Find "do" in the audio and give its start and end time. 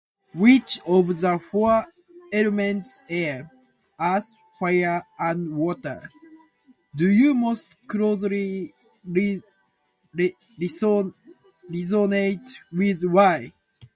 6.95-7.07